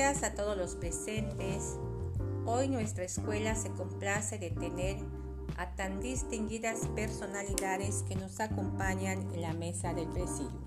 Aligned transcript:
días 0.00 0.22
a 0.22 0.32
todos 0.32 0.56
los 0.56 0.76
presentes. 0.76 1.78
Hoy 2.46 2.68
nuestra 2.68 3.04
escuela 3.04 3.54
se 3.54 3.70
complace 3.70 4.38
de 4.38 4.50
tener 4.50 4.96
a 5.58 5.74
tan 5.76 6.00
distinguidas 6.00 6.88
personalidades 6.94 8.02
que 8.08 8.16
nos 8.16 8.40
acompañan 8.40 9.30
en 9.34 9.42
la 9.42 9.52
mesa 9.52 9.92
del 9.92 10.08
presidio. 10.08 10.58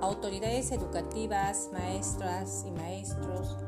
Autoridades 0.00 0.72
educativas, 0.72 1.70
maestras 1.72 2.64
y 2.66 2.72
maestros, 2.72 3.58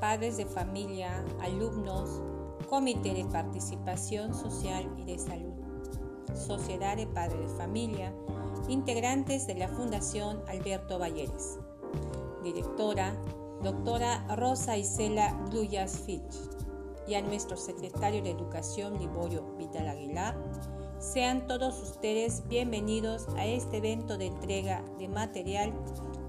padres 0.00 0.38
de 0.38 0.46
familia, 0.46 1.24
alumnos, 1.40 2.20
comité 2.68 3.14
de 3.14 3.26
participación 3.26 4.34
social 4.34 4.92
y 4.96 5.04
de 5.04 5.20
salud, 5.20 5.54
sociedad 6.34 6.96
de 6.96 7.06
padres 7.06 7.52
de 7.52 7.56
familia, 7.56 8.12
integrantes 8.68 9.46
de 9.46 9.54
la 9.54 9.68
Fundación 9.68 10.42
Alberto 10.48 10.98
Valleres, 10.98 11.60
directora, 12.42 13.14
doctora 13.62 14.24
Rosa 14.36 14.76
Isela 14.76 15.32
Gluyas 15.50 15.98
Fitch, 16.00 16.36
y 17.08 17.14
a 17.14 17.22
nuestro 17.22 17.56
secretario 17.56 18.22
de 18.22 18.30
Educación 18.30 18.98
Liborio 18.98 19.42
Vital 19.56 19.88
Aguilar, 19.88 20.36
sean 20.98 21.46
todos 21.46 21.82
ustedes 21.82 22.46
bienvenidos 22.48 23.26
a 23.36 23.46
este 23.46 23.78
evento 23.78 24.18
de 24.18 24.26
entrega 24.26 24.84
de 24.98 25.08
material 25.08 25.72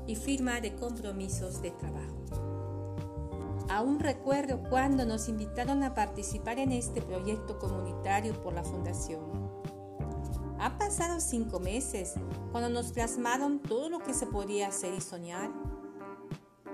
y 0.07 0.15
firma 0.15 0.61
de 0.61 0.75
compromisos 0.75 1.61
de 1.61 1.71
trabajo. 1.71 2.15
Aún 3.69 3.99
recuerdo 3.99 4.63
cuando 4.69 5.05
nos 5.05 5.27
invitaron 5.27 5.83
a 5.83 5.93
participar 5.93 6.59
en 6.59 6.71
este 6.71 7.01
proyecto 7.01 7.59
comunitario 7.59 8.33
por 8.41 8.53
la 8.53 8.63
Fundación. 8.63 9.21
Ha 10.59 10.77
pasado 10.77 11.19
cinco 11.19 11.59
meses 11.59 12.15
cuando 12.51 12.69
nos 12.69 12.91
plasmaron 12.91 13.59
todo 13.59 13.89
lo 13.89 13.99
que 13.99 14.13
se 14.13 14.25
podía 14.25 14.69
hacer 14.69 14.93
y 14.93 15.01
soñar. 15.01 15.51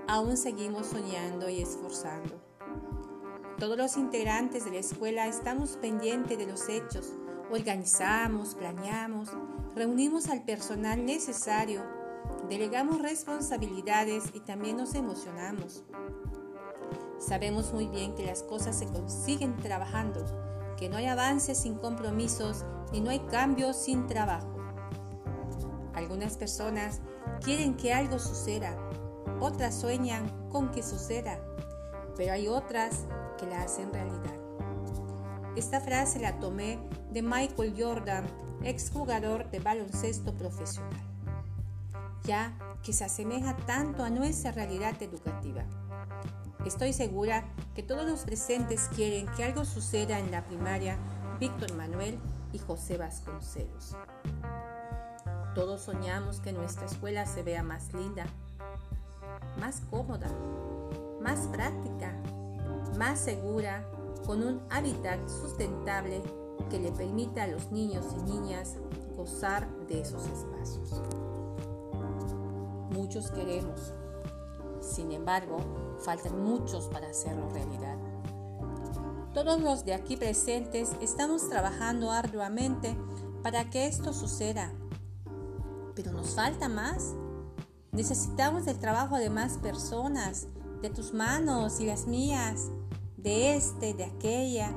Aún 0.08 0.36
seguimos 0.36 0.86
soñando 0.86 1.48
y 1.48 1.60
esforzando. 1.60 2.40
Todos 3.58 3.76
los 3.76 3.96
integrantes 3.96 4.64
de 4.64 4.70
la 4.70 4.78
escuela 4.78 5.26
estamos 5.26 5.78
pendientes 5.78 6.38
de 6.38 6.46
los 6.46 6.68
hechos. 6.68 7.14
Organizamos, 7.50 8.54
planeamos, 8.54 9.30
reunimos 9.74 10.28
al 10.28 10.44
personal 10.44 11.04
necesario, 11.04 11.82
delegamos 12.48 13.02
responsabilidades 13.02 14.24
y 14.32 14.40
también 14.40 14.76
nos 14.76 14.94
emocionamos. 14.94 15.82
Sabemos 17.18 17.72
muy 17.72 17.88
bien 17.88 18.14
que 18.14 18.26
las 18.26 18.42
cosas 18.44 18.78
se 18.78 18.86
consiguen 18.86 19.56
trabajando 19.56 20.24
que 20.76 20.88
no 20.88 20.96
hay 20.96 21.06
avances 21.06 21.58
sin 21.58 21.74
compromisos 21.76 22.64
y 22.92 23.00
no 23.00 23.10
hay 23.10 23.20
cambios 23.20 23.76
sin 23.76 24.06
trabajo. 24.06 24.54
Algunas 25.94 26.36
personas 26.36 27.00
quieren 27.42 27.76
que 27.76 27.92
algo 27.92 28.18
suceda, 28.18 28.76
otras 29.40 29.74
sueñan 29.74 30.30
con 30.50 30.70
que 30.70 30.82
suceda, 30.82 31.38
pero 32.16 32.32
hay 32.32 32.48
otras 32.48 33.04
que 33.38 33.46
la 33.46 33.62
hacen 33.62 33.92
realidad. 33.92 34.34
Esta 35.56 35.80
frase 35.80 36.18
la 36.18 36.38
tomé 36.38 36.78
de 37.10 37.22
Michael 37.22 37.74
Jordan, 37.78 38.26
exjugador 38.62 39.50
de 39.50 39.58
baloncesto 39.60 40.34
profesional, 40.34 41.00
ya 42.24 42.52
que 42.82 42.92
se 42.92 43.04
asemeja 43.04 43.56
tanto 43.66 44.04
a 44.04 44.10
nuestra 44.10 44.52
realidad 44.52 45.00
educativa. 45.02 45.64
Estoy 46.64 46.92
segura 46.92 47.44
que 47.74 47.82
todos 47.82 48.06
los 48.08 48.20
presentes 48.20 48.88
quieren 48.94 49.26
que 49.36 49.44
algo 49.44 49.64
suceda 49.64 50.18
en 50.18 50.30
la 50.30 50.44
primaria 50.44 50.98
Víctor 51.38 51.74
Manuel 51.74 52.18
y 52.52 52.58
José 52.58 52.96
Vasconcelos. 52.96 53.96
Todos 55.54 55.82
soñamos 55.82 56.40
que 56.40 56.52
nuestra 56.52 56.86
escuela 56.86 57.24
se 57.24 57.42
vea 57.42 57.62
más 57.62 57.92
linda, 57.94 58.26
más 59.58 59.80
cómoda, 59.90 60.28
más 61.20 61.46
práctica, 61.48 62.14
más 62.96 63.18
segura, 63.18 63.84
con 64.26 64.42
un 64.42 64.60
hábitat 64.70 65.28
sustentable 65.28 66.22
que 66.70 66.80
le 66.80 66.90
permita 66.92 67.44
a 67.44 67.46
los 67.46 67.70
niños 67.70 68.06
y 68.18 68.22
niñas 68.30 68.76
gozar 69.16 69.68
de 69.86 70.00
esos 70.00 70.26
espacios. 70.26 71.00
Muchos 72.90 73.30
queremos, 73.30 73.92
sin 74.80 75.12
embargo, 75.12 75.58
faltan 76.04 76.42
muchos 76.42 76.88
para 76.88 77.08
hacerlo 77.08 77.48
realidad. 77.50 77.96
Todos 79.32 79.60
los 79.60 79.84
de 79.84 79.94
aquí 79.94 80.16
presentes 80.16 80.96
estamos 81.00 81.48
trabajando 81.48 82.10
arduamente 82.10 82.96
para 83.42 83.68
que 83.68 83.86
esto 83.86 84.12
suceda. 84.12 84.72
Pero 85.94 86.12
nos 86.12 86.34
falta 86.34 86.68
más. 86.68 87.14
Necesitamos 87.96 88.66
del 88.66 88.78
trabajo 88.78 89.16
de 89.16 89.30
más 89.30 89.56
personas, 89.56 90.48
de 90.82 90.90
tus 90.90 91.14
manos 91.14 91.80
y 91.80 91.86
las 91.86 92.06
mías, 92.06 92.70
de 93.16 93.56
este, 93.56 93.94
de 93.94 94.04
aquella, 94.04 94.70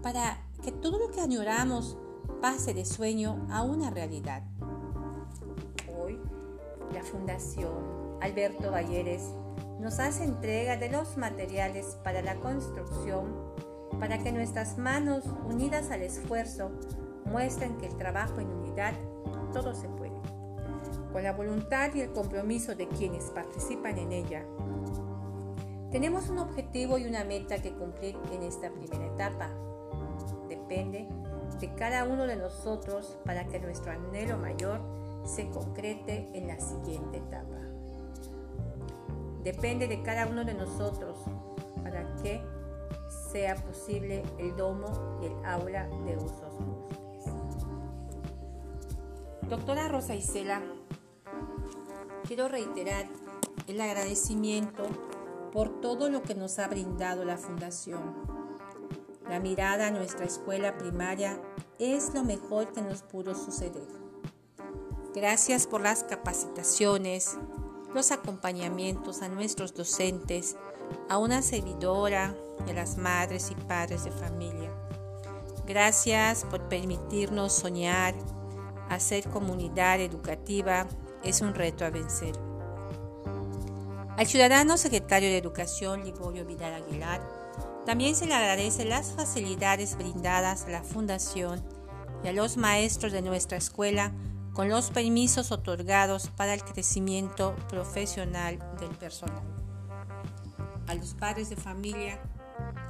para 0.00 0.38
que 0.62 0.70
todo 0.70 1.00
lo 1.00 1.10
que 1.10 1.20
añoramos 1.20 1.98
pase 2.40 2.72
de 2.72 2.84
sueño 2.84 3.48
a 3.50 3.62
una 3.62 3.90
realidad. 3.90 4.44
Hoy, 6.00 6.20
la 6.94 7.02
Fundación 7.02 7.72
Alberto 8.20 8.70
Valleres 8.70 9.24
nos 9.80 9.98
hace 9.98 10.22
entrega 10.22 10.76
de 10.76 10.88
los 10.88 11.16
materiales 11.16 11.98
para 12.04 12.22
la 12.22 12.36
construcción 12.36 13.34
para 13.98 14.22
que 14.22 14.30
nuestras 14.30 14.78
manos 14.78 15.24
unidas 15.48 15.90
al 15.90 16.02
esfuerzo 16.02 16.70
muestren 17.24 17.76
que 17.78 17.88
el 17.88 17.96
trabajo 17.96 18.38
en 18.38 18.46
unidad 18.52 18.94
todo 19.52 19.74
se 19.74 19.88
puede. 19.88 20.11
Con 21.12 21.22
la 21.22 21.32
voluntad 21.32 21.94
y 21.94 22.00
el 22.00 22.12
compromiso 22.12 22.74
de 22.74 22.88
quienes 22.88 23.24
participan 23.30 23.98
en 23.98 24.12
ella, 24.12 24.44
tenemos 25.90 26.28
un 26.30 26.38
objetivo 26.38 26.96
y 26.96 27.04
una 27.04 27.22
meta 27.24 27.60
que 27.60 27.72
cumplir 27.72 28.16
en 28.32 28.42
esta 28.42 28.70
primera 28.70 29.06
etapa. 29.06 29.50
Depende 30.48 31.06
de 31.60 31.74
cada 31.74 32.04
uno 32.04 32.26
de 32.26 32.36
nosotros 32.36 33.18
para 33.24 33.46
que 33.46 33.60
nuestro 33.60 33.92
anhelo 33.92 34.38
mayor 34.38 34.80
se 35.24 35.48
concrete 35.50 36.28
en 36.32 36.48
la 36.48 36.58
siguiente 36.58 37.18
etapa 37.18 37.62
depende 39.44 39.88
de 39.88 40.02
cada 40.02 40.26
uno 40.26 40.44
de 40.44 40.54
nosotros 40.54 41.18
para 41.82 42.14
que 42.22 42.40
sea 43.32 43.56
posible 43.56 44.22
el 44.38 44.56
domo 44.56 45.18
y 45.22 45.26
el 45.26 45.44
aula 45.44 45.88
de 46.06 46.16
usos 46.16 46.60
múltiples. 46.60 47.24
Doctora 49.48 49.88
Rosa 49.88 50.14
Isela, 50.14 50.62
quiero 52.32 52.48
reiterar 52.48 53.06
el 53.66 53.78
agradecimiento 53.78 54.84
por 55.52 55.82
todo 55.82 56.08
lo 56.08 56.22
que 56.22 56.34
nos 56.34 56.58
ha 56.58 56.66
brindado 56.66 57.26
la 57.26 57.36
Fundación. 57.36 58.00
La 59.28 59.38
mirada 59.38 59.88
a 59.88 59.90
nuestra 59.90 60.24
escuela 60.24 60.78
primaria 60.78 61.38
es 61.78 62.14
lo 62.14 62.24
mejor 62.24 62.72
que 62.72 62.80
nos 62.80 63.02
pudo 63.02 63.34
suceder. 63.34 63.86
Gracias 65.14 65.66
por 65.66 65.82
las 65.82 66.04
capacitaciones, 66.04 67.36
los 67.92 68.12
acompañamientos 68.12 69.20
a 69.20 69.28
nuestros 69.28 69.74
docentes, 69.74 70.56
a 71.10 71.18
una 71.18 71.42
servidora 71.42 72.34
y 72.66 72.70
a 72.70 72.72
las 72.72 72.96
madres 72.96 73.50
y 73.50 73.54
padres 73.66 74.04
de 74.04 74.10
familia. 74.10 74.70
Gracias 75.66 76.46
por 76.46 76.66
permitirnos 76.70 77.52
soñar. 77.52 78.14
Hacer 78.88 79.28
comunidad 79.28 80.00
educativa 80.00 80.86
es 81.24 81.40
un 81.40 81.54
reto 81.54 81.84
a 81.84 81.90
vencer. 81.90 82.34
Al 84.16 84.26
ciudadano 84.26 84.76
secretario 84.76 85.28
de 85.30 85.38
Educación, 85.38 86.04
Liborio 86.04 86.44
Vidal 86.44 86.74
Aguilar, 86.74 87.20
también 87.86 88.14
se 88.14 88.26
le 88.26 88.34
agradece 88.34 88.84
las 88.84 89.12
facilidades 89.12 89.96
brindadas 89.96 90.64
a 90.64 90.70
la 90.70 90.82
Fundación 90.82 91.62
y 92.22 92.28
a 92.28 92.32
los 92.32 92.56
maestros 92.56 93.12
de 93.12 93.22
nuestra 93.22 93.58
escuela 93.58 94.12
con 94.52 94.68
los 94.68 94.90
permisos 94.90 95.50
otorgados 95.50 96.28
para 96.28 96.54
el 96.54 96.62
crecimiento 96.62 97.56
profesional 97.68 98.58
del 98.78 98.90
personal. 98.90 99.42
A 100.86 100.94
los 100.94 101.14
padres 101.14 101.48
de 101.48 101.56
familia, 101.56 102.20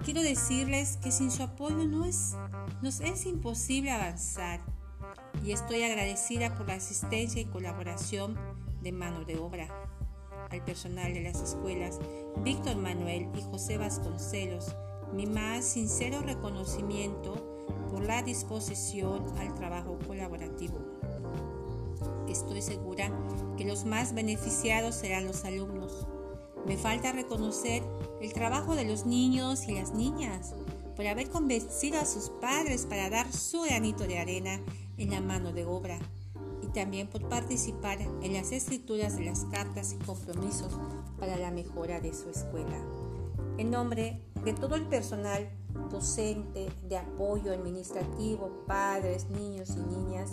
quiero 0.05 0.23
decirles 0.23 0.99
que 1.03 1.13
sin 1.13 1.31
su 1.31 1.43
apoyo 1.43 1.87
no 1.87 2.05
es, 2.05 2.35
nos 2.83 3.01
es 3.01 3.27
imposible 3.27 3.93
avanzar 3.93 4.61
y 5.45 5.53
estoy 5.53 5.83
agradecida 5.83 6.55
por 6.55 6.69
la 6.69 6.75
asistencia 6.75 7.41
y 7.41 7.47
colaboración 7.47 8.39
de 8.83 8.93
mano 8.93 9.25
de 9.25 9.39
obra. 9.39 9.69
Al 10.51 10.65
personal 10.65 11.15
de 11.15 11.23
las 11.23 11.41
escuelas 11.41 11.99
Víctor 12.45 12.77
Manuel 12.77 13.29
y 13.37 13.43
José 13.43 13.79
Vasconcelos, 13.79 14.75
mi 15.13 15.27
más 15.27 15.65
sincero 15.65 16.21
reconocimiento 16.21 17.67
por 17.91 18.05
la 18.05 18.23
disposición 18.23 19.39
al 19.39 19.55
trabajo 19.55 19.99
colaborativo 20.07 20.79
estoy 22.33 22.63
segura 22.63 23.11
que 23.57 23.65
los 23.65 23.85
más 23.85 24.15
beneficiados 24.15 24.97
serán 24.97 25.27
los 25.27 25.45
alumnos. 25.45 26.07
Me 26.67 26.77
falta 26.77 27.13
reconocer 27.13 27.83
el 28.21 28.33
trabajo 28.33 28.75
de 28.75 28.85
los 28.85 29.07
niños 29.07 29.69
y 29.69 29.75
las 29.75 29.93
niñas 29.93 30.55
por 30.97 31.07
haber 31.07 31.29
convencido 31.31 31.99
a 31.99 32.05
sus 32.05 32.31
padres 32.41 32.87
para 32.87 33.11
dar 33.11 33.33
su 33.33 33.63
granito 33.63 34.07
de 34.07 34.19
arena 34.19 34.61
en 34.99 35.11
la 35.11 35.21
mano 35.21 35.53
de 35.53 35.65
obra 35.65 35.99
y 36.63 36.67
también 36.69 37.09
por 37.09 37.29
participar 37.29 38.01
en 38.01 38.33
las 38.33 38.53
escrituras 38.53 39.17
de 39.17 39.25
las 39.25 39.45
cartas 39.47 39.93
y 39.93 40.05
compromisos 40.05 40.73
para 41.19 41.37
la 41.37 41.51
mejora 41.51 42.01
de 42.01 42.13
su 42.15 42.29
escuela. 42.31 42.79
En 43.59 43.71
nombre 43.71 44.23
de 44.45 44.53
todo 44.53 44.77
el 44.77 44.87
personal 44.87 45.51
docente, 45.91 46.69
de 46.89 46.99
apoyo 46.99 47.53
administrativo, 47.53 48.65
padres, 48.67 49.29
niños 49.31 49.71
y 49.71 49.81
niñas, 49.81 50.33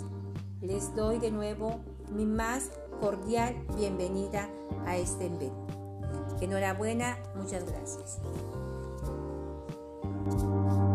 les 0.60 0.94
doy 0.94 1.18
de 1.18 1.30
nuevo 1.30 1.80
mi 2.10 2.26
más 2.26 2.70
cordial 3.00 3.56
bienvenida 3.76 4.48
a 4.86 4.96
este 4.96 5.26
evento. 5.26 5.66
Enhorabuena, 6.40 7.18
muchas 7.36 7.64
gracias. 7.64 8.18
Thank 10.22 10.42
you. 10.42 10.89